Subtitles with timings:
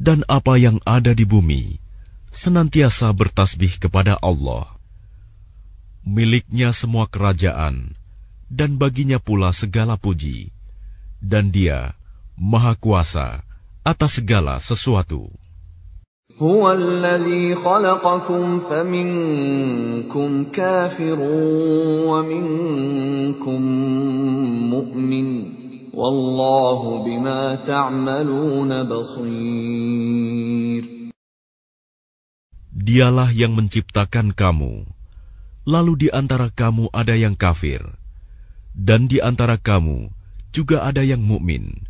[0.00, 1.80] dan apa yang ada di bumi
[2.36, 4.68] senantiasa bertasbih kepada Allah.
[6.06, 7.96] Miliknya semua kerajaan
[8.52, 10.52] dan baginya pula segala puji.
[11.18, 11.96] Dan dia
[12.36, 13.40] Maha Kuasa
[13.82, 15.32] atas segala sesuatu.
[16.36, 21.18] هو الذي خلقكم فمنكم كافر
[22.04, 23.60] ومنكم
[24.70, 25.28] مؤمن
[25.91, 29.23] Wallahu bima ta'amaluna basir.
[32.71, 34.87] Dialah yang menciptakan kamu.
[35.67, 38.01] Lalu di antara kamu ada yang kafir
[38.71, 40.09] dan di antara kamu
[40.55, 41.85] juga ada yang mukmin.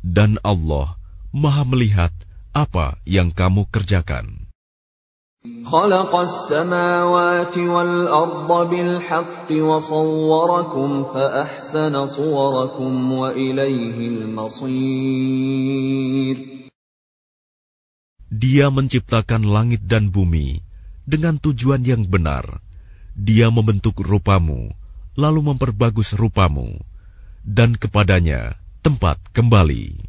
[0.00, 0.96] Dan Allah
[1.30, 2.10] Maha melihat
[2.50, 4.39] apa yang kamu kerjakan.
[5.65, 15.35] خلق السماوات والأرض بالحق وصوركم فأحسن صوركم وإليه المصير
[18.35, 20.59] Dia menciptakan langit dan bumi
[21.07, 22.59] dengan tujuan yang benar.
[23.15, 24.75] Dia membentuk rupamu,
[25.15, 26.75] lalu memperbagus rupamu,
[27.47, 30.08] dan kepadanya tempat kembali.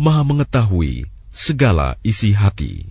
[0.00, 2.88] Maha mengetahui segala isi hati.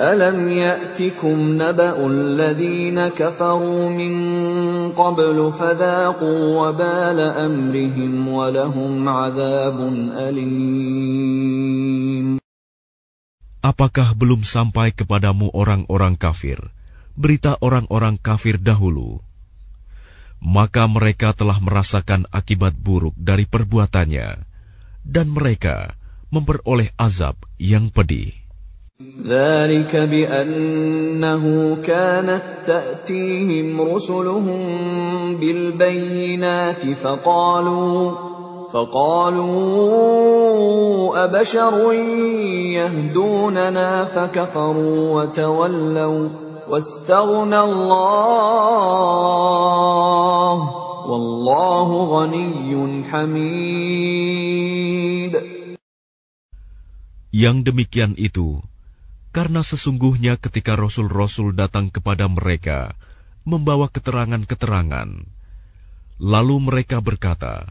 [0.00, 4.14] ألم يأتكم نبأ الذين كفروا من
[4.98, 9.78] قبل فذاقوا وبال أمرهم ولهم عذاب
[10.26, 11.70] أليم
[13.60, 16.58] Apakah belum sampai kepadamu orang-orang kafir,
[17.14, 19.20] berita orang-orang kafir dahulu?
[20.42, 24.48] Maka mereka telah merasakan akibat buruk dari perbuatannya,
[25.05, 25.93] dan mereka
[26.33, 28.33] memperoleh azab yang pedih.
[29.27, 31.43] ذلك بأنه
[31.83, 34.61] كانت تأتيهم رسلهم
[35.35, 38.11] بالبينات فقالوا
[38.71, 39.63] فقالوا
[41.23, 41.93] أبشر
[42.79, 46.29] يهدوننا فكفروا وتولوا
[46.69, 48.55] واستغنى الله
[51.05, 52.17] Wallahu
[53.13, 54.53] hamid.
[57.29, 58.65] Yang demikian itu
[59.35, 62.95] karena sesungguhnya ketika rasul-rasul datang kepada mereka
[63.43, 65.27] membawa keterangan-keterangan
[66.17, 67.67] lalu mereka berkata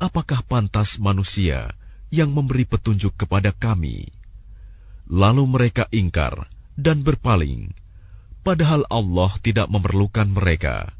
[0.00, 1.76] apakah pantas manusia
[2.08, 4.08] yang memberi petunjuk kepada kami
[5.06, 7.76] lalu mereka ingkar dan berpaling
[8.40, 10.96] padahal Allah tidak memerlukan mereka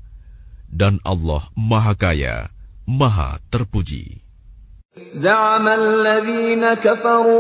[0.68, 2.48] dan Allah Maha Kaya,
[2.86, 4.28] Maha Terpuji.
[5.14, 7.38] زعم الذين كفروا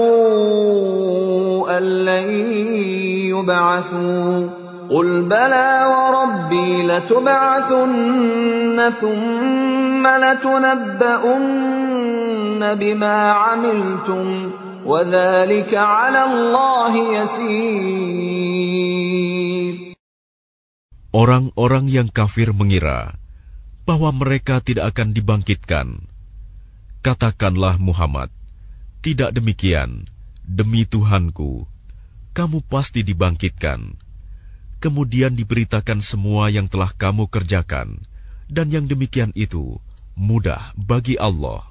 [1.78, 2.30] أن لن
[3.34, 4.48] يبعثوا
[4.90, 11.48] قل بلى وربي لتبعثن ثم لتنبؤن
[12.74, 14.50] بما عملتم
[14.86, 18.97] وذلك على الله يسير
[21.08, 23.16] Orang-orang yang kafir mengira
[23.88, 26.04] bahwa mereka tidak akan dibangkitkan.
[27.00, 28.28] Katakanlah Muhammad,
[29.00, 30.04] tidak demikian.
[30.48, 31.68] Demi Tuhanku,
[32.32, 34.00] kamu pasti dibangkitkan.
[34.80, 38.00] Kemudian diberitakan semua yang telah kamu kerjakan,
[38.48, 39.76] dan yang demikian itu
[40.16, 41.67] mudah bagi Allah.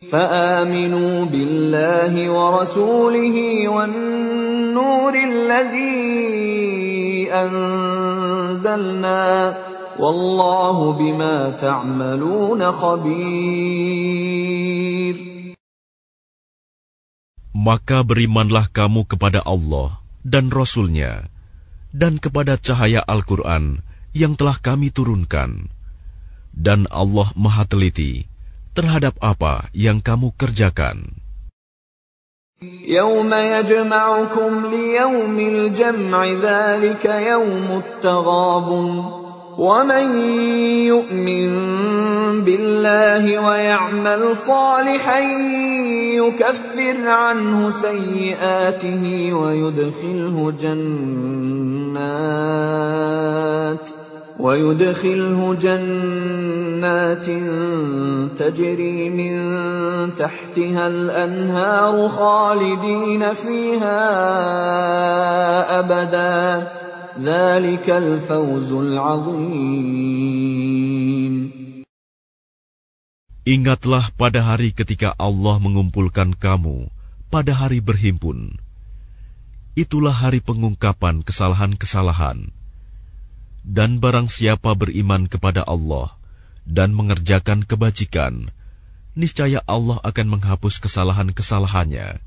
[0.00, 3.36] فآمنوا بالله ورسوله
[3.68, 6.08] والنور الذي
[7.28, 9.24] أنزلنا
[10.00, 13.60] والله بما تعملون خبير
[17.60, 21.28] Maka berimanlah kamu kepada Allah dan Rasul-Nya,
[21.92, 23.84] dan kepada cahaya Al-Quran
[24.16, 25.68] yang telah kami turunkan.
[26.56, 28.24] Dan Allah Maha Teliti
[28.75, 31.25] terhadap apa yang kamu kerjakan.
[32.87, 39.03] يوم يجمعكم ليوم الجمع ذلك يوم التغابن
[39.57, 40.19] ومن
[40.87, 41.51] يؤمن
[42.43, 45.19] بالله ويعمل صالحا
[46.15, 51.85] يكفر عنه سيئاته ويدخله جنات
[54.40, 57.26] ويدخله جنات
[58.40, 59.34] تجري من
[60.16, 64.00] تحتها الانهار خالدين فيها
[65.80, 66.68] ابدا
[67.20, 70.30] ذلك الفوز العظيم
[73.40, 76.92] Ingatlah pada hari ketika Allah mengumpulkan kamu
[77.32, 78.52] pada hari berhimpun.
[79.74, 82.52] Itulah hari pengungkapan kesalahan-kesalahan
[83.65, 86.13] dan barang siapa beriman kepada Allah
[86.69, 88.53] dan mengerjakan kebajikan,
[89.17, 92.21] niscaya Allah akan menghapus kesalahan-kesalahannya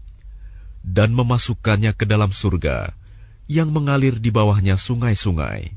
[0.82, 2.90] dan memasukkannya ke dalam surga
[3.46, 5.72] yang mengalir di bawahnya sungai-sungai.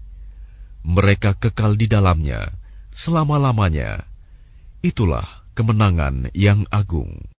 [0.81, 2.49] Mereka kekal di dalamnya
[2.97, 4.03] selama-lamanya.
[4.81, 7.29] Itulah kemenangan yang agung.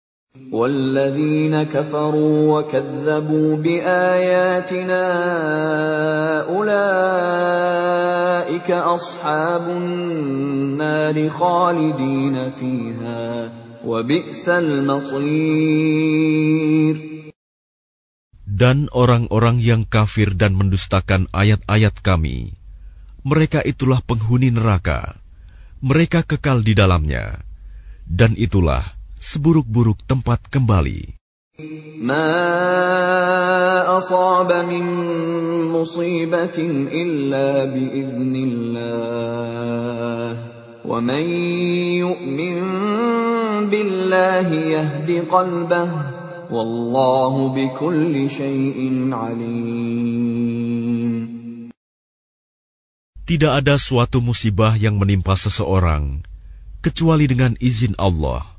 [0.52, 5.04] والذين كفروا وكذبوا بآياتنا
[6.48, 7.90] أولئك
[8.72, 13.52] أصحاب النار خالدين فيها
[13.86, 15.68] وبئس المصير
[18.58, 22.58] Dan orang-orang yang kafir dan mendustakan ayat-ayat kami,
[23.22, 25.14] mereka itulah penghuni neraka.
[25.86, 27.38] Mereka kekal di dalamnya.
[28.10, 28.82] Dan itulah
[29.22, 31.18] seburuk-buruk tempat kembali.
[31.98, 32.30] ما
[33.98, 34.86] أصاب من
[35.74, 36.58] مصيبة
[36.94, 40.30] إلا بإذن الله
[40.86, 41.24] ومن
[41.98, 42.58] يؤمن
[43.74, 45.90] بالله يهد قلبه
[46.54, 48.80] والله بكل شيء
[49.10, 50.78] عليم
[53.28, 56.24] Tidak ada suatu musibah yang menimpa seseorang
[56.80, 58.51] kecuali dengan izin Allah.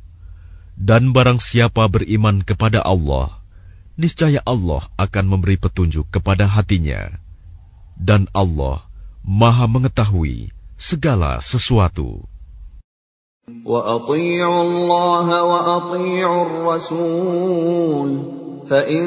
[0.79, 3.35] Dan barang siapa beriman kepada Allah,
[3.99, 7.19] niscaya Allah akan memberi petunjuk kepada hatinya.
[7.99, 8.87] Dan Allah
[9.27, 12.31] Maha Mengetahui segala sesuatu.
[13.65, 18.11] وأطيعوا الله وأطيعوا الرسول
[18.71, 19.05] فإن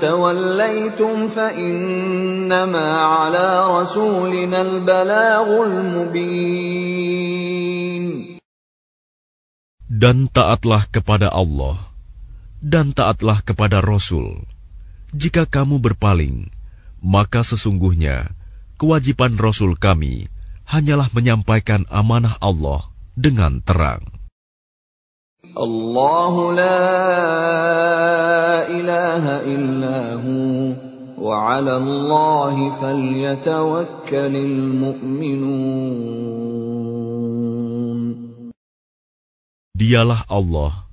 [0.00, 7.18] توليتم فإنما على رسولنا البلاغ المبين
[9.93, 11.77] dan taatlah kepada Allah,
[12.57, 14.41] dan taatlah kepada Rasul.
[15.13, 16.49] Jika kamu berpaling,
[16.97, 18.33] maka sesungguhnya
[18.81, 20.33] kewajiban Rasul kami
[20.65, 24.01] hanyalah menyampaikan amanah Allah dengan terang.
[25.53, 26.33] Allah
[39.83, 40.87] Dialah Allah,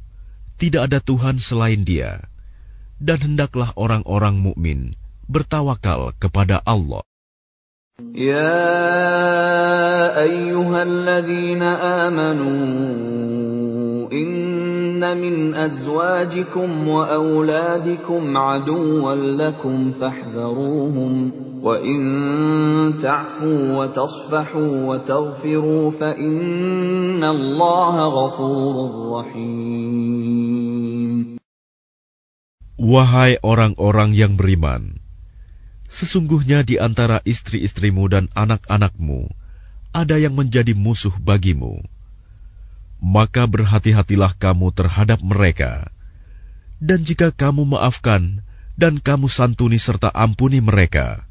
[0.58, 2.26] tidak ada Tuhan selain Dia,
[2.98, 4.98] dan hendaklah orang-orang mukmin
[5.30, 7.06] bertawakal kepada Allah.
[8.10, 8.50] Ya
[10.18, 11.70] ayyuhalladzina
[12.10, 12.50] amanu
[14.10, 21.30] inna min azwajikum wa auladikum aduwwan lakum fahdharuhum
[21.65, 21.99] وإن
[23.01, 28.75] تعفوا وتصفحوا وتغفروا فإن الله غفور
[29.19, 30.65] رحيم
[32.75, 34.99] Wahai orang-orang yang beriman,
[35.89, 39.31] sesungguhnya di antara istri-istrimu dan anak-anakmu
[39.95, 41.81] ada yang menjadi musuh bagimu.
[42.99, 45.87] Maka berhati-hatilah kamu terhadap mereka.
[46.83, 48.43] Dan jika kamu maafkan
[48.75, 51.23] dan kamu santuni serta ampuni mereka,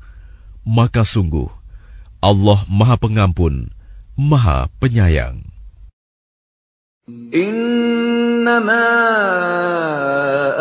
[0.64, 1.48] maka sungguh
[2.24, 3.68] Allah Maha Pengampun,
[4.16, 5.44] Maha Penyayang.
[7.04, 8.88] إنما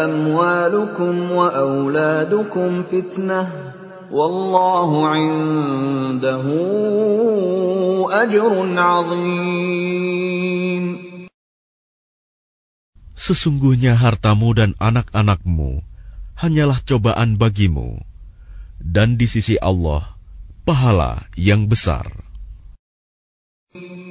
[0.03, 3.41] أموالكم وأولادكم فتنة
[4.11, 6.45] والله عنده
[8.11, 10.43] أجر عظيم
[13.23, 15.79] Sesungguhnya hartamu dan anak-anakmu
[16.35, 18.03] hanyalah cobaan bagimu,
[18.87, 20.03] dan di sisi Allah
[20.63, 22.07] pahala yang besar.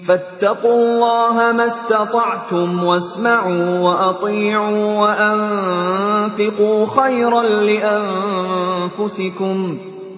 [0.02, 9.56] فاتقوا الله ما استطعتم واسمعوا وأطيعوا وأنفقوا خيرا لأنفسكم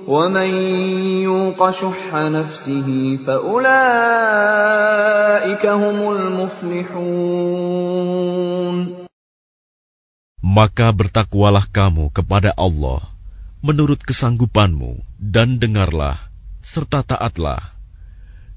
[0.08, 0.50] ومن
[1.28, 3.66] يوق شح نفسه فأولئك
[5.66, 7.44] هم المفلحون
[10.44, 13.02] Maka bertakwalah kamu kepada Allah
[13.64, 16.20] menurut kesanggupanmu dan dengarlah
[16.60, 17.60] serta taatlah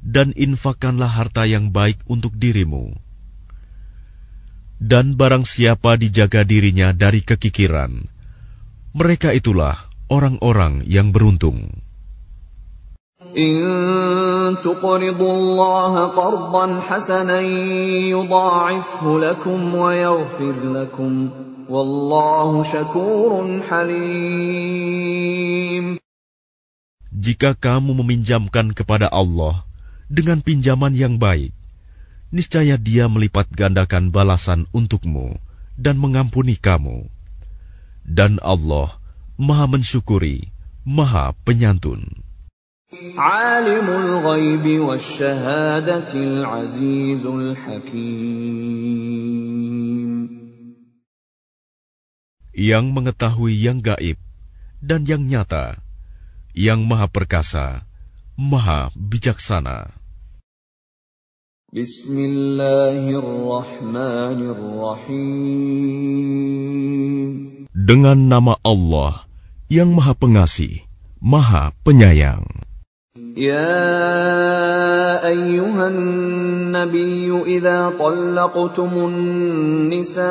[0.04, 2.96] dan infakkanlah harta yang baik untuk dirimu.
[4.78, 8.06] Dan barang siapa dijaga dirinya dari kekikiran,
[8.94, 9.76] mereka itulah
[10.08, 11.82] orang-orang yang beruntung.
[13.38, 17.40] إن تقرضوا الله قرضا حسنا
[18.14, 21.30] يضاعفه لكم ويغفر لكم
[21.73, 23.97] Wallahu syakurun halim.
[27.09, 29.65] Jika kamu meminjamkan kepada Allah
[30.13, 31.57] dengan pinjaman yang baik,
[32.29, 35.41] niscaya Dia melipat gandakan balasan untukmu
[35.81, 37.09] dan mengampuni kamu.
[38.05, 38.93] Dan Allah
[39.41, 40.53] Maha mensyukuri,
[40.85, 42.05] Maha penyantun.
[43.17, 48.72] Alimul ghaibi wasyahadatil azizul hakim.
[52.53, 54.21] yang mengetahui yang gaib
[54.85, 55.81] dan yang nyata,
[56.53, 57.89] yang maha perkasa,
[58.37, 59.97] maha bijaksana.
[67.73, 69.13] Dengan nama Allah
[69.73, 70.85] yang maha pengasih,
[71.17, 72.45] maha penyayang.
[73.37, 80.27] يا أيها النبي إذا طلقتم النساء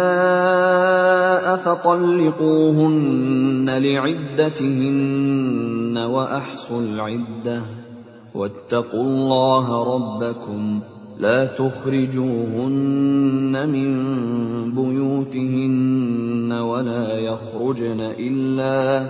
[1.58, 7.62] فطلقوهن لعدتهن وأحصوا العدة.
[8.36, 10.82] واتقوا الله ربكم.
[11.18, 12.90] لا تخرجوهن
[13.70, 13.92] من
[14.76, 19.10] بيوتهن ولا يخرجن إلا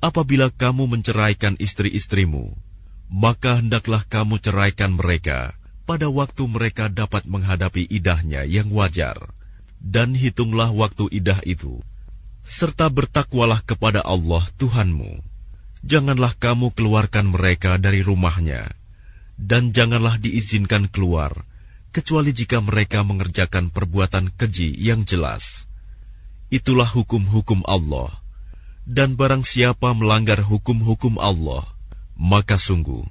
[0.00, 2.56] apabila kamu menceraikan istri-istrimu,
[3.12, 5.54] maka hendaklah kamu ceraikan mereka
[5.84, 9.16] pada waktu mereka dapat menghadapi idahnya yang wajar,
[9.78, 11.84] dan hitunglah waktu idah itu,
[12.48, 15.20] serta bertakwalah kepada Allah Tuhanmu.
[15.80, 18.68] Janganlah kamu keluarkan mereka dari rumahnya,
[19.40, 21.32] dan janganlah diizinkan keluar,
[21.90, 25.66] kecuali jika mereka mengerjakan perbuatan keji yang jelas.
[26.52, 28.19] Itulah hukum-hukum Allah
[28.90, 31.62] dan barang siapa melanggar hukum-hukum Allah,
[32.18, 33.06] maka sungguh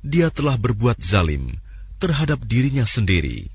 [0.00, 1.60] dia telah berbuat zalim
[2.00, 3.52] terhadap dirinya sendiri.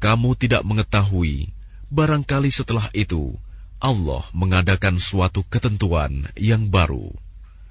[0.00, 1.52] Kamu tidak mengetahui,
[1.92, 3.36] barangkali setelah itu
[3.76, 7.12] Allah mengadakan suatu ketentuan yang baru.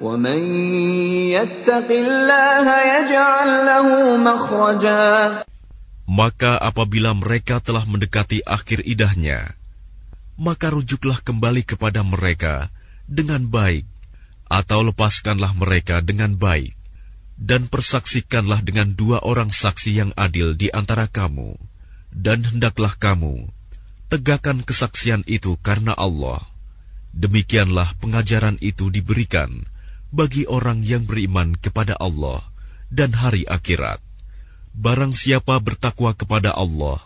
[0.00, 0.40] ومن
[1.36, 3.86] يتق الله يجعل له
[4.16, 5.04] مخرجا
[6.10, 9.54] Maka apabila mereka telah mendekati akhir idahnya,
[10.34, 12.66] maka rujuklah kembali kepada mereka
[13.06, 13.86] dengan baik,
[14.50, 16.74] atau lepaskanlah mereka dengan baik,
[17.38, 21.54] dan persaksikanlah dengan dua orang saksi yang adil di antara kamu,
[22.10, 23.46] dan hendaklah kamu
[24.10, 26.42] tegakkan kesaksian itu karena Allah.
[27.14, 29.62] Demikianlah pengajaran itu diberikan
[30.15, 32.39] bagi orang yang beriman kepada Allah
[32.87, 33.99] dan hari akhirat.
[34.71, 37.03] Barang siapa bertakwa kepada Allah,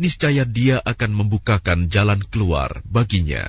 [0.00, 3.44] niscaya dia akan membukakan jalan keluar baginya.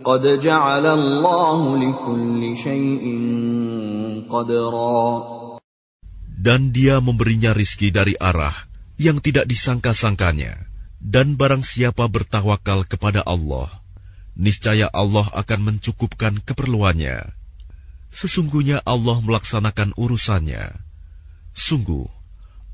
[0.00, 0.42] Qad
[6.40, 8.56] dan dia memberinya rizki dari arah
[9.00, 10.68] yang tidak disangka-sangkanya.
[11.00, 13.72] Dan barang siapa bertawakal kepada Allah,
[14.36, 17.24] niscaya Allah akan mencukupkan keperluannya.
[18.12, 20.76] Sesungguhnya Allah melaksanakan urusannya.
[21.56, 22.04] Sungguh,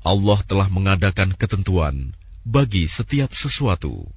[0.03, 2.11] Allah telah mengadakan ketentuan
[2.43, 4.16] bagi setiap sesuatu.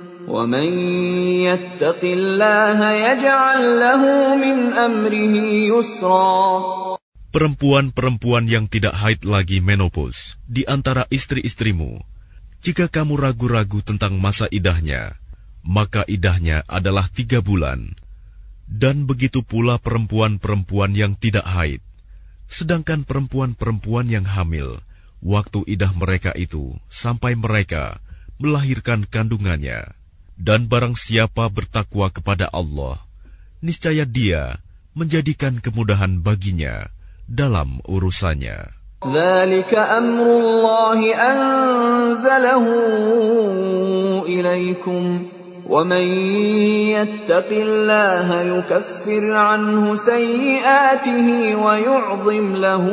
[0.30, 0.68] ومن
[1.46, 4.02] يتق الله يجعل له
[4.34, 5.34] من أمره
[5.70, 6.46] يسرا
[7.36, 12.00] Perempuan-perempuan yang tidak haid lagi menopause di antara istri-istrimu,
[12.64, 15.20] jika kamu ragu-ragu tentang masa idahnya,
[15.60, 17.92] maka idahnya adalah tiga bulan.
[18.64, 21.84] Dan begitu pula perempuan-perempuan yang tidak haid.
[22.48, 24.80] Sedangkan perempuan-perempuan yang hamil,
[25.20, 28.00] waktu idah mereka itu sampai mereka
[28.40, 29.92] melahirkan kandungannya.
[30.36, 33.00] Dan barang siapa bertakwa kepada Allah,
[33.64, 34.60] niscaya dia
[34.92, 36.92] menjadikan kemudahan baginya
[37.24, 38.76] dalam urusannya.
[39.04, 42.64] ذلك أمر الله أنزله
[44.24, 45.02] إليكم
[45.68, 46.06] ومن
[46.96, 52.84] يتق الله يكفر عنه سيئاته ويعظم له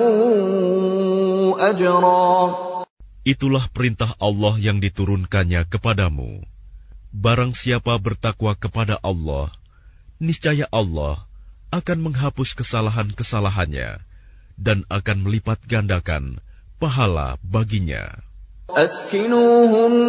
[1.59, 2.29] أجرا
[3.23, 6.43] Itulah perintah Allah yang diturunkannya kepadamu.
[7.13, 9.53] Barang siapa bertakwa kepada Allah,
[10.17, 11.29] niscaya Allah
[11.69, 14.01] akan menghapus kesalahan-kesalahannya
[14.57, 16.41] dan akan melipat gandakan
[16.81, 18.21] pahala baginya.
[18.73, 20.01] أسكنوهن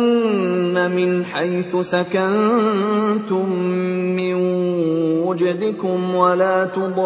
[0.90, 3.48] من حيث سكنتم
[4.16, 4.34] من
[5.26, 7.04] وجدكم ولا تضاروهن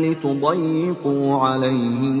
[0.00, 2.20] لتضيقوا عليهن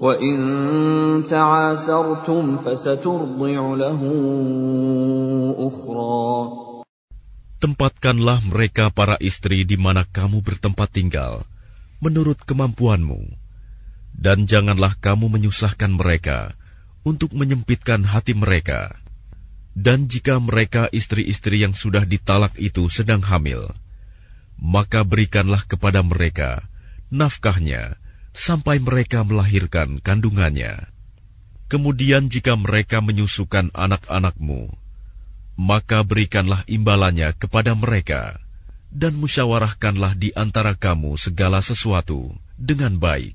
[0.00, 0.36] وإن
[1.30, 4.00] تعاسرتم فسترضع له
[5.58, 6.24] أخرى
[7.64, 11.48] Tempatkanlah mereka para istri di mana kamu bertempat tinggal,
[11.96, 13.24] menurut kemampuanmu.
[14.12, 16.52] Dan janganlah kamu menyusahkan mereka,
[17.08, 19.00] untuk menyempitkan hati mereka.
[19.72, 23.72] Dan jika mereka istri-istri yang sudah ditalak itu sedang hamil,
[24.60, 26.68] maka berikanlah kepada mereka
[27.08, 27.96] nafkahnya
[28.38, 30.90] sampai mereka melahirkan kandungannya.
[31.70, 34.68] Kemudian jika mereka menyusukan anak-anakmu,
[35.56, 38.36] maka berikanlah imbalannya kepada mereka,
[38.92, 43.34] dan musyawarahkanlah di antara kamu segala sesuatu dengan baik.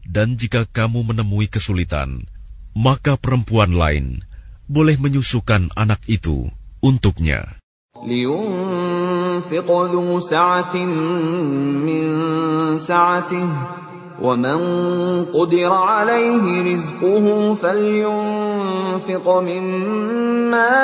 [0.00, 2.26] Dan jika kamu menemui kesulitan,
[2.74, 4.24] maka perempuan lain
[4.66, 6.50] boleh menyusukan anak itu
[6.82, 7.60] untuknya.
[8.00, 10.76] لينفق ذو سعة
[11.84, 12.08] من
[12.78, 13.48] سعته
[14.15, 14.59] ومن
[15.35, 20.75] قدر عليه رزقه فلينفق مما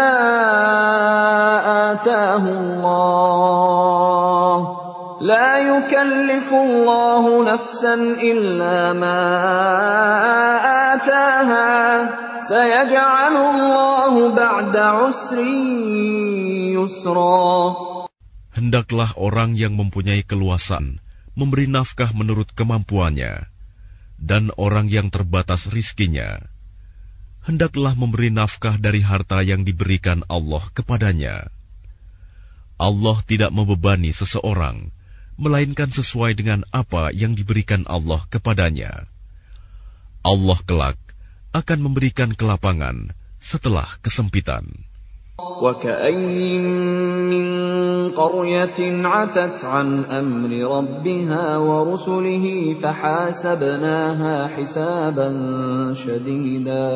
[1.91, 4.57] آتاه الله.
[5.21, 9.21] لا يكلف الله نفسا إلا ما
[10.93, 12.09] آتاها.
[12.41, 15.39] سيجعل الله بعد عسر
[16.73, 17.75] يسرا.
[18.51, 20.99] Hendaklah orang yang mempunyai keluasan
[21.37, 23.47] memberi nafkah menurut kemampuannya,
[24.21, 26.51] dan orang yang terbatas rizkinya,
[27.47, 31.49] hendaklah memberi nafkah dari harta yang diberikan Allah kepadanya.
[32.81, 34.89] Allah tidak membebani seseorang,
[35.37, 39.09] melainkan sesuai dengan apa yang diberikan Allah kepadanya.
[40.21, 40.97] Allah kelak
[41.51, 44.90] akan memberikan kelapangan setelah kesempitan.
[45.40, 46.64] وكأين
[47.28, 47.46] من
[48.16, 55.28] قرية عتت عن أمر ربها ورسله فحاسبناها حسابا
[55.92, 56.90] شديدا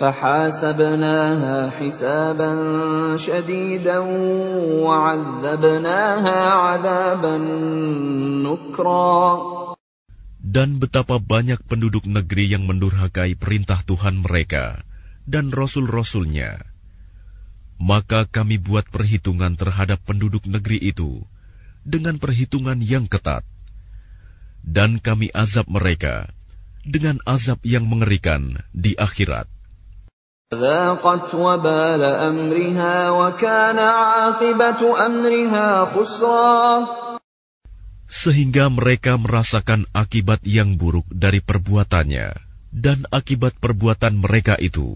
[0.00, 2.52] فحاسبناها حسابا
[3.16, 3.98] شديدا
[4.84, 7.36] وعذبناها عذابا
[8.44, 9.22] نكرا
[10.42, 14.84] Dan betapa banyak penduduk negeri yang mendurhakai perintah Tuhan mereka
[15.24, 16.60] dan rasul-rasulnya.
[17.77, 21.21] maka kami buat perhitungan terhadap penduduk negeri itu
[21.85, 23.45] dengan perhitungan yang ketat,
[24.65, 26.27] dan kami azab mereka
[26.83, 29.47] dengan azab yang mengerikan di akhirat.
[38.07, 42.27] Sehingga mereka merasakan akibat yang buruk dari perbuatannya
[42.71, 44.95] dan akibat perbuatan mereka itu.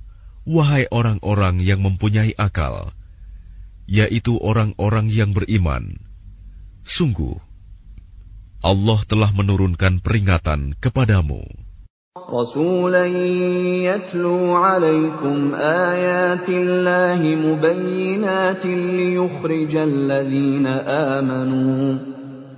[0.46, 2.94] wahai orang-orang yang mempunyai akal,
[3.90, 5.98] yaitu orang-orang yang beriman.
[6.86, 7.38] Sungguh,
[8.62, 11.66] Allah telah menurunkan peringatan kepadamu.
[12.16, 13.06] رسولا
[13.86, 20.66] يتلو عليكم آيات الله مبينات ليخرج الذين
[21.16, 21.98] آمنوا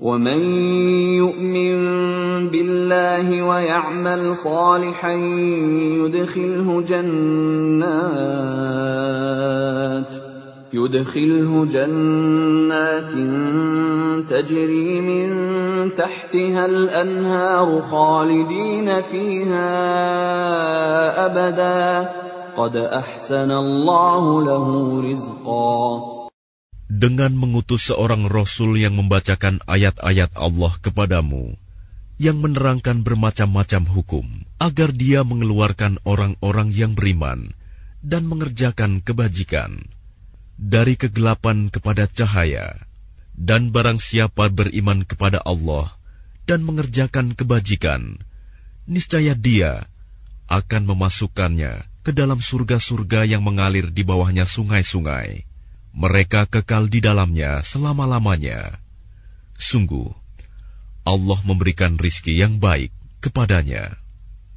[0.00, 0.40] ومن
[1.20, 1.76] يؤمن
[2.48, 5.12] بالله ويعمل صالحا
[6.00, 7.86] يدخله جنات.
[10.75, 13.13] يدخله جنات
[14.31, 15.27] تجري من
[15.95, 19.71] تحتها الأنهار خالدين فيها
[21.25, 21.83] أبدا
[22.55, 24.65] قد أحسن الله له
[25.03, 25.79] رزقا
[26.91, 31.55] Dengan mengutus seorang rasul yang membacakan ayat-ayat Allah kepadamu,
[32.19, 34.27] yang menerangkan bermacam-macam hukum,
[34.59, 37.55] agar dia mengeluarkan orang-orang yang beriman
[38.03, 39.87] dan mengerjakan kebajikan
[40.56, 42.88] dari kegelapan kepada cahaya.
[43.36, 45.92] Dan barang siapa beriman kepada Allah
[46.48, 48.16] dan mengerjakan kebajikan,
[48.88, 49.92] niscaya dia
[50.48, 55.44] akan memasukkannya ke dalam surga-surga yang mengalir di bawahnya sungai-sungai.
[55.92, 58.80] Mereka kekal di dalamnya selama-lamanya.
[59.56, 60.08] Sungguh,
[61.04, 64.05] Allah memberikan rizki yang baik kepadanya.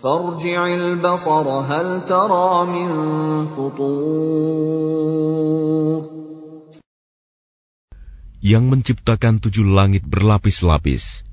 [0.03, 2.89] فارجع البصر هل ترى من
[3.47, 4.89] فطور
[8.39, 11.27] Yang menciptakan tujuh langit berlapis-lapis,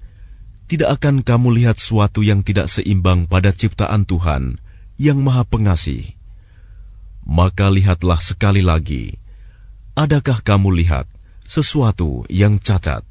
[0.66, 4.58] tidak akan kamu lihat suatu yang tidak seimbang pada ciptaan Tuhan
[4.98, 6.16] yang Maha Pengasih
[7.25, 9.17] maka lihatlah sekali lagi,
[9.97, 11.07] adakah kamu lihat
[11.45, 13.03] sesuatu yang cacat?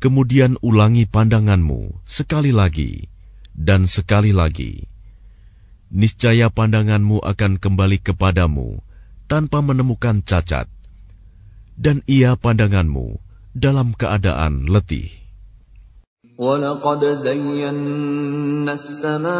[0.00, 3.04] Kemudian ulangi pandanganmu sekali lagi
[3.52, 4.88] dan sekali lagi.
[5.92, 8.80] Niscaya pandanganmu akan kembali kepadamu,
[9.29, 10.69] tanpa menemukan cacat,
[11.75, 13.17] dan ia pandanganmu
[13.55, 15.25] dalam keadaan letih.
[16.35, 19.31] ولقد زينا السماء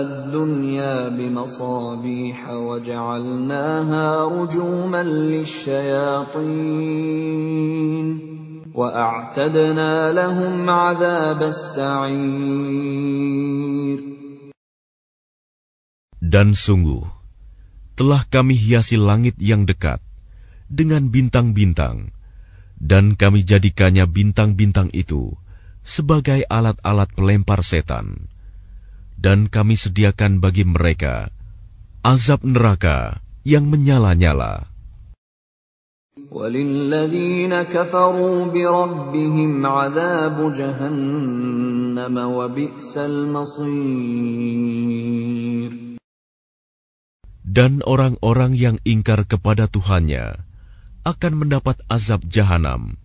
[0.00, 6.46] الدنيا بمصابيح وجعلناها رجوما للشياطين
[8.74, 12.96] واعتدنا لهم عذاب السعير
[16.26, 17.06] Dan sungguh,
[18.01, 20.01] telah kami hiasi langit yang dekat
[20.73, 22.09] dengan bintang-bintang,
[22.81, 25.37] dan kami jadikannya bintang-bintang itu
[25.85, 28.25] sebagai alat-alat pelempar setan,
[29.21, 31.29] dan kami sediakan bagi mereka
[32.01, 34.65] azab neraka yang menyala-nyala
[47.50, 50.42] Dan orang-orang yang ingkar kepada Tuhannya
[51.06, 52.98] akan mendapat azab jahanam,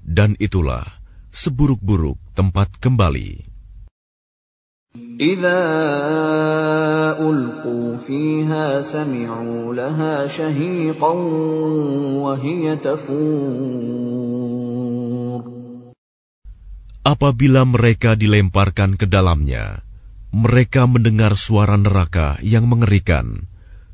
[0.00, 0.88] dan itulah
[1.28, 3.54] seburuk-buruk tempat kembali.
[5.20, 5.60] إذا
[7.18, 11.12] ألقوا فيها سمعوا لها شهيقا
[12.22, 14.24] وهي تفور
[17.04, 19.84] Apabila mereka dilemparkan ke dalamnya,
[20.32, 23.44] mereka mendengar suara neraka yang mengerikan,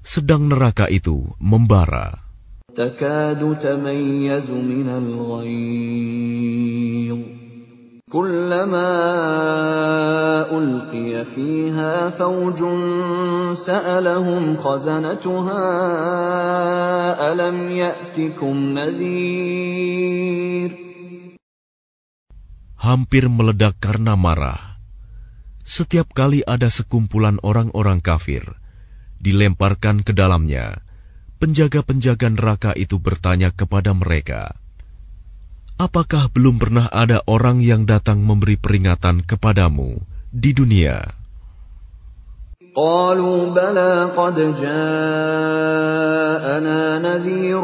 [0.04, 2.30] sedang neraka itu membara.
[2.70, 6.40] تكاد تميز من الغيظ
[8.10, 8.92] كلما
[10.50, 12.58] ألقي فيها فوج
[13.54, 15.66] سألهم خزنتها
[17.32, 19.90] ألم يأتكم نذير
[22.80, 24.80] hampir meledak karena marah.
[25.60, 28.56] Setiap kali ada sekumpulan orang-orang kafir
[29.25, 30.85] dilemparkan ke dalamnya,
[31.41, 34.53] penjaga-penjaga neraka itu bertanya kepada mereka,
[35.81, 39.97] "Apakah belum pernah ada orang yang datang memberi peringatan kepadamu
[40.29, 41.24] di dunia?"
[42.74, 44.78] قالوا بلى قد جاءنا
[47.02, 47.62] نذير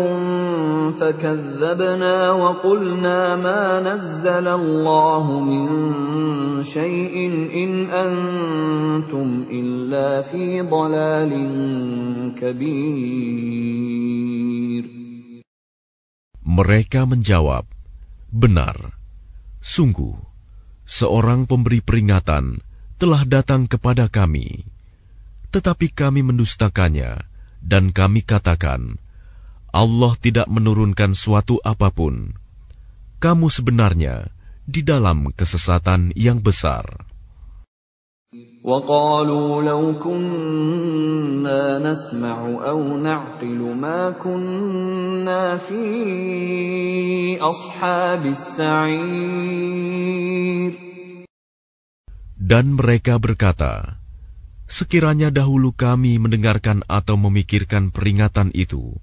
[0.98, 5.66] فكذبنا وقلنا ما نزل الله من
[6.66, 7.14] شيء
[7.54, 11.32] إن أنتم إلا في ضلال
[12.34, 13.86] كبير
[16.46, 17.68] Mereka menjawab,
[18.32, 18.96] "Benar,
[19.60, 20.16] sungguh,
[20.88, 22.64] seorang pemberi peringatan
[22.96, 24.69] telah datang kepada kami."
[25.50, 27.22] tetapi kami mendustakannya,
[27.64, 29.00] dan kami katakan,
[29.72, 32.36] Allah tidak menurunkan suatu apapun.
[33.20, 34.28] Kamu sebenarnya
[34.64, 37.06] di dalam kesesatan yang besar.
[38.66, 45.86] وقالوا لو كنا نسمع أو نعقل ما كنا في
[47.38, 49.66] أصحاب السعير
[52.46, 53.99] Dan mereka berkata,
[54.71, 58.95] Sekiranya dahulu kami mendengarkan atau memikirkan peringatan itu,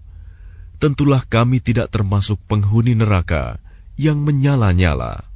[0.81, 3.61] tentulah kami tidak termasuk penghuni neraka
[4.01, 5.29] yang menyala-nyala.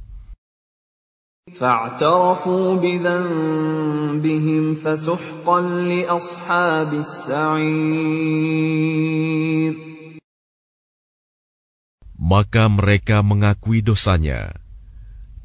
[12.17, 14.57] Maka mereka mengakui dosanya,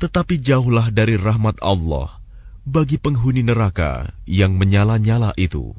[0.00, 2.17] tetapi jauhlah dari rahmat Allah
[2.68, 5.72] bagi penghuni neraka yang menyala-nyala itu.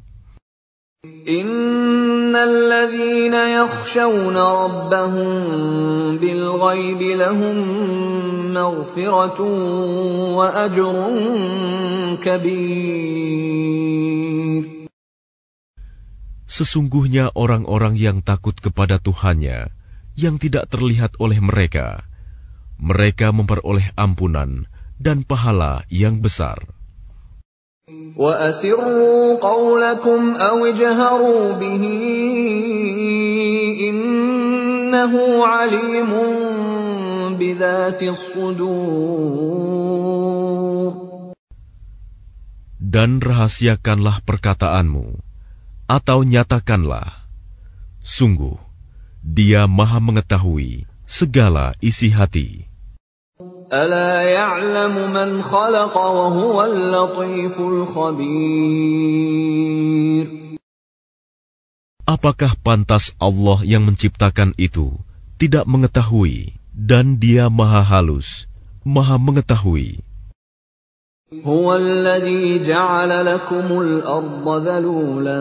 [16.50, 19.70] Sesungguhnya orang-orang yang takut kepada Tuhannya
[20.18, 22.02] yang tidak terlihat oleh mereka,
[22.82, 24.66] mereka memperoleh ampunan
[24.98, 26.79] dan pahala yang besar.
[28.15, 31.83] وأسروا قولكم أو اجهروا به
[33.89, 35.13] إنه
[35.45, 36.11] عليم
[37.37, 39.05] بذات الصدور
[42.85, 45.19] Dan rahasiakanlah perkataanmu,
[45.85, 47.27] atau nyatakanlah,
[47.99, 48.55] sungguh,
[49.19, 52.68] dia maha mengetahui segala isi hati.
[53.73, 58.85] ألا يعلم من خلق وهو اللطيف الخبير
[62.05, 64.93] Apakah pantas Allah yang menciptakan itu
[65.41, 68.45] tidak mengetahui Dan dia maha halus,
[68.85, 70.05] maha mengetahui.
[71.43, 75.39] هو الذي جعل لكم الأرض ذلولا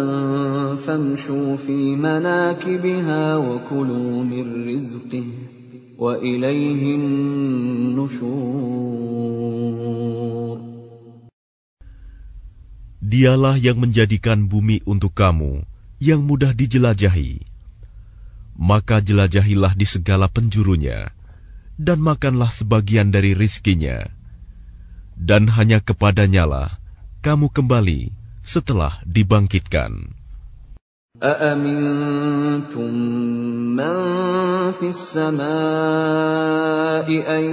[0.76, 5.24] فامشوا في مناكبها وكلوا من رزقه
[5.98, 8.54] وإليه النشور
[13.04, 15.62] Dialah yang menjadikan bumi untuk kamu
[16.02, 17.46] yang mudah dijelajahi.
[18.58, 21.14] Maka jelajahilah di segala penjurunya,
[21.78, 24.02] dan makanlah sebagian dari rizkinya
[25.18, 26.78] dan hanya kepadanyalah
[27.22, 28.10] kamu kembali
[28.44, 30.17] setelah dibangkitkan.
[31.22, 32.90] أأمنتم
[33.78, 33.94] من
[34.74, 35.46] في السماء
[37.06, 37.44] أن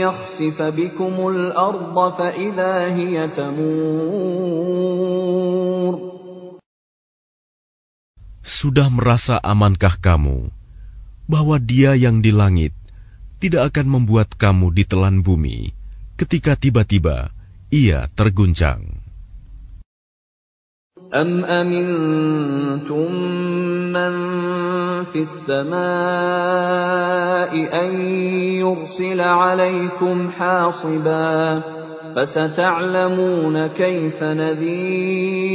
[0.00, 3.68] يخسف بكم الأرض فإذا هي تمور
[8.48, 10.48] Sudah merasa amankah kamu
[11.28, 12.72] bahwa dia yang di langit
[13.36, 15.76] tidak akan membuat kamu ditelan bumi
[16.16, 17.36] ketika tiba-tiba
[17.68, 19.01] ia terguncang.
[21.12, 23.08] أم أمنتم
[23.96, 24.12] من
[25.08, 25.72] في السماء
[27.56, 27.90] أن
[28.60, 31.62] يرسل عليكم حاصبا
[32.12, 35.48] فستعلمون كيف نذير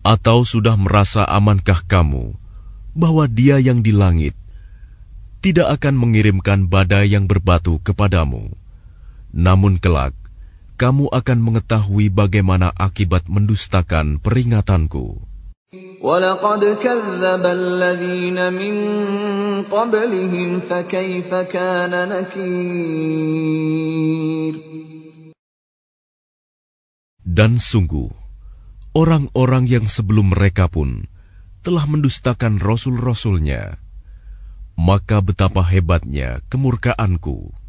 [0.00, 2.32] Atau sudah merasa amankah kamu
[2.96, 4.32] bahwa dia yang di langit
[5.44, 8.56] tidak akan mengirimkan badai yang berbatu kepadamu.
[9.28, 10.16] Namun kelak,
[10.73, 15.21] kamu akan mengetahui bagaimana akibat mendustakan peringatanku.
[27.23, 28.09] Dan sungguh,
[28.93, 31.07] orang-orang yang sebelum mereka pun
[31.63, 33.79] telah mendustakan rasul-rasulnya,
[34.75, 37.62] maka betapa hebatnya kemurkaanku.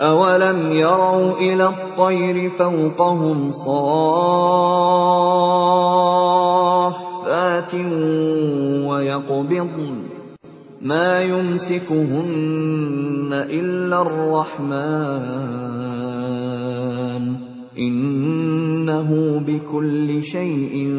[0.00, 3.74] أولم يروا إلى الطير فوقهم صافات
[8.88, 9.94] ويقبضن
[10.82, 12.08] ما يمسكهن
[13.32, 14.68] إلا الرحمن
[17.78, 20.94] إنه بكل شيء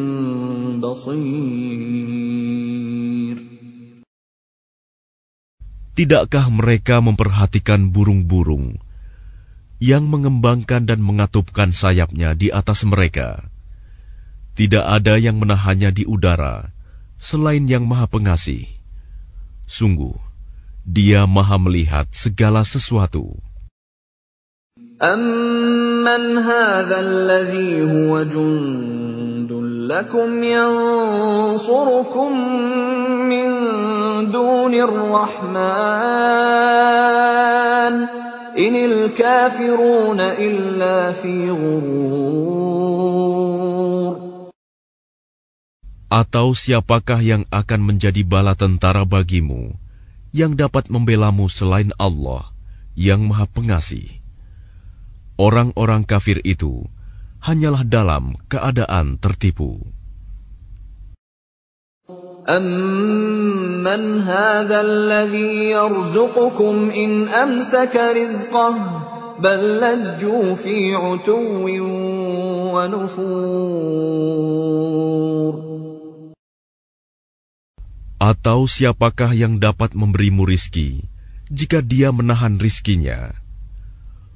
[0.80, 2.10] بصير
[5.99, 8.83] Tidakkah mereka memperhatikan burung-burung
[9.79, 13.47] yang mengembangkan dan mengatupkan sayapnya di atas mereka?
[14.59, 16.75] Tidak ada yang menahannya di udara
[17.15, 18.67] selain Yang Maha Pengasih.
[19.71, 20.19] Sungguh,
[20.83, 23.39] Dia Maha melihat segala sesuatu.
[24.99, 29.51] أَمَّنْ هَذَا الَّذِي هُوَ جُندٌ
[29.91, 32.33] لَّكُمْ يَنصُرُكُم
[33.29, 33.49] مِّن
[34.33, 35.65] دُونِ الرَّحْمَٰنِ
[38.55, 42.85] إِنِ الْكَافِرُونَ إِلَّا فِي غُرُورٍ
[46.15, 49.75] Atau siapakah yang akan menjadi bala tentara bagimu
[50.31, 52.55] yang dapat membelamu selain Allah
[52.95, 54.23] yang Maha Pengasih?
[55.35, 56.87] Orang-orang kafir itu
[57.43, 59.83] hanyalah dalam keadaan tertipu.
[62.49, 68.77] أَمَّنْ هَذَا الَّذِي يَرْزُقُكُمْ إِنْ أَمْسَكَ رِزْقَهُ
[69.41, 71.65] بَل لَّجُّوا فِي عُتُوٍّ
[72.77, 74.15] وَنُفُورٍ
[78.25, 81.05] Atau siapakah yang dapat memberimu rizki
[81.53, 83.37] jika dia menahan rizkinya?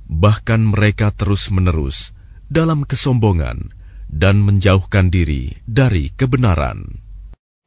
[0.08, 2.12] Bahkan mereka terus-menerus
[2.52, 3.72] dalam kesombongan
[4.08, 7.01] dan menjauhkan diri dari kebenaran.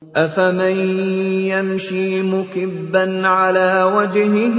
[0.02, 0.76] أَفَمَن
[1.46, 4.58] يَمْشِي مُكِبًّا عَلَىٰ وَجْهِهِ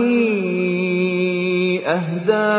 [1.83, 2.55] أَهْدَىٰ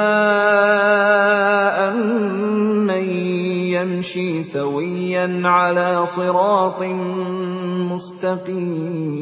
[1.89, 3.06] أَمَّن
[3.72, 6.84] يَمْشِي سَوِيًّا عَلَىٰ صِرَاطٍ
[7.88, 9.13] مُّسْتَقِيمٍ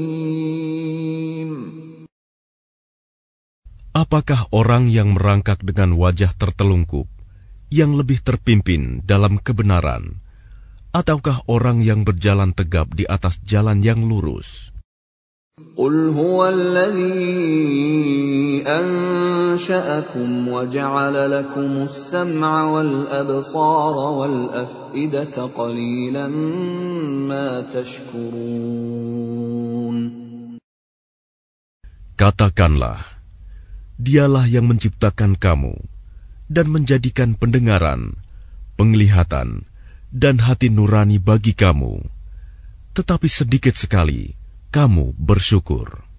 [3.93, 7.05] Apakah orang yang merangkak dengan wajah tertelungkup
[7.69, 10.17] yang lebih terpimpin dalam kebenaran,
[10.95, 14.71] ataukah orang yang berjalan tegap di atas jalan yang lurus?
[15.77, 17.51] قُلْ هُوَ الَّذِي
[18.65, 26.27] أَنشَأَكُمْ وَجَعَلَ لَكُمُ السَّمْعَ وَالْأَبْصَارَ وَالْأَفْئِدَةَ قَلِيلًا
[27.29, 29.01] مَا تَشْكُرُونَ
[32.17, 33.01] Katakanlah,
[34.01, 35.73] Dialah yang menciptakan kamu
[36.49, 38.17] dan menjadikan pendengaran,
[38.77, 39.65] penglihatan,
[40.15, 42.03] dan hati nurani bagi kamu.
[42.91, 44.35] Tetapi sedikit sekali
[44.71, 46.11] kamu bersyukur.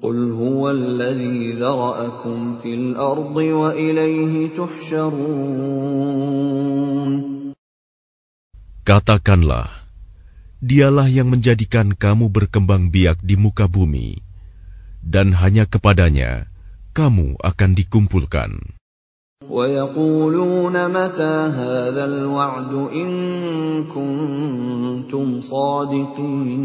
[0.00, 5.84] قل هو الذي ذرأكم في الأرض وإليه تحشرون
[8.84, 9.68] Katakanlah,
[10.60, 14.20] dialah yang menjadikan kamu berkembang biak di muka bumi,
[15.00, 16.52] dan hanya kepadanya
[16.92, 18.76] kamu akan dikumpulkan.
[19.50, 23.08] ويقولون متى هذا الوعد إن
[23.92, 26.64] كنتم صادقين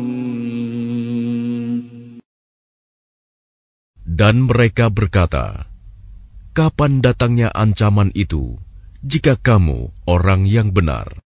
[4.19, 5.71] Dan mereka berkata,
[6.51, 8.59] Kapan datangnya ancaman itu,
[8.99, 11.23] jika kamu orang yang benar?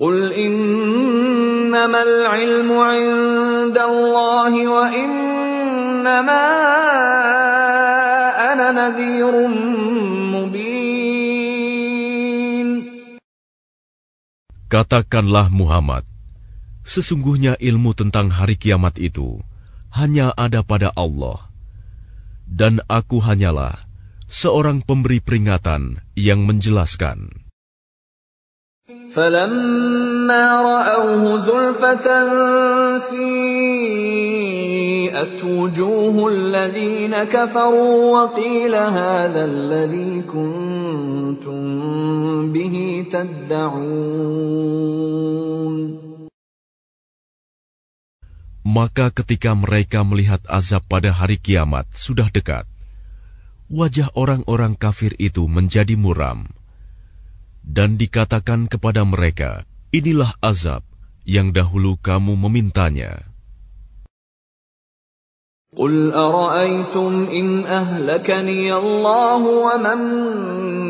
[0.00, 6.44] قل إنما العلم عند الله وإنما
[8.48, 10.03] أنا نذير مبين
[14.65, 16.01] Katakanlah Muhammad,
[16.81, 19.37] sesungguhnya ilmu tentang hari kiamat itu
[19.93, 21.53] hanya ada pada Allah,
[22.49, 23.85] dan aku hanyalah
[24.25, 27.44] seorang pemberi peringatan yang menjelaskan.
[29.10, 32.06] فلما رأوه زلفة
[32.98, 34.24] سيئت
[35.44, 41.62] وجوه الذين كفروا وقيل هذا الذي كنتم
[42.52, 43.90] به تدعون
[48.60, 52.70] Maka ketika mereka melihat azab pada hari kiamat sudah dekat,
[53.66, 56.46] wajah orang-orang kafir itu menjadi muram.
[57.64, 59.62] Dan dikatakan kepada mereka,
[59.94, 60.82] inilah azab
[61.28, 63.30] yang dahulu kamu memintanya.
[65.76, 70.00] قل أرأيتم إن أهلكني الله ومن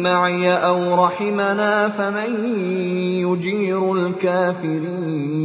[0.03, 2.57] معي أو رحمنا فمن
[3.29, 5.41] يجير الكافرين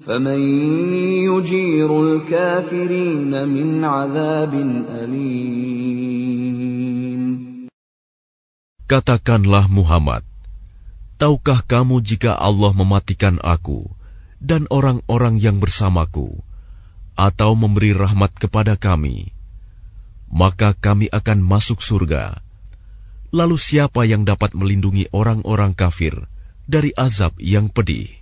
[0.00, 0.40] فمن
[1.28, 4.54] يجير الكافرين من عذاب
[4.88, 6.45] أليم
[8.90, 10.20] Katakanlah Muhammad,
[11.16, 13.88] tahukah kamu jika Allah mematikan aku
[14.42, 16.42] dan orang-orang yang bersamaku,
[17.16, 19.30] atau memberi rahmat kepada kami,
[20.32, 22.40] maka kami akan masuk surga.
[23.32, 26.28] Lalu siapa yang dapat melindungi orang-orang kafir
[26.68, 28.20] dari azab yang pedih?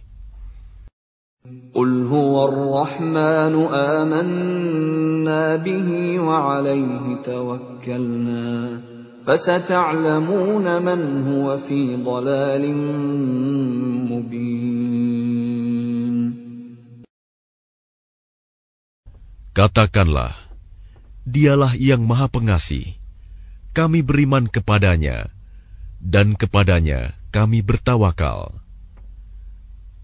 [1.75, 5.89] قل هو الرحمن آمنا به
[6.21, 8.47] وعليه توكلنا
[9.27, 12.65] فستعلمون من هو في ضلال
[14.11, 14.91] مبين
[19.51, 20.39] Katakanlah,
[21.27, 22.97] dialah yang maha pengasih.
[23.75, 25.27] Kami beriman kepadanya,
[25.99, 28.63] dan kepadanya kami bertawakal.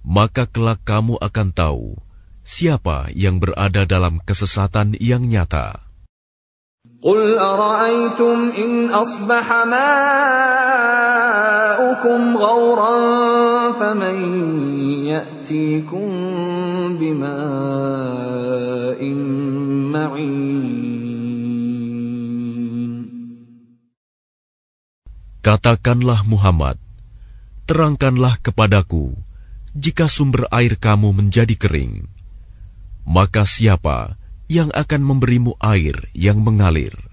[0.03, 1.95] Maka kelak kamu akan tahu
[2.43, 5.83] siapa yang berada dalam kesesatan yang nyata.
[7.07, 9.81] قل أرأيتم إن أصبح ماؤكم
[12.37, 12.99] غورا
[13.79, 14.17] فمن
[15.07, 16.09] يأتيكم
[16.99, 19.01] بماء
[19.95, 20.67] معين
[25.47, 26.75] Katakanlah Muhammad,
[27.71, 29.15] terangkanlah kepadaku
[29.79, 32.11] jika sumber air kamu menjadi kering,
[33.07, 34.19] maka siapa
[34.52, 37.11] yang akan memberimu air yang mengalir?